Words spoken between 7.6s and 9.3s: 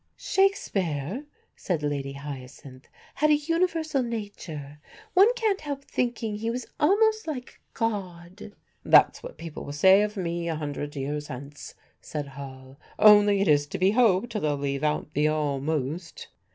God." "That's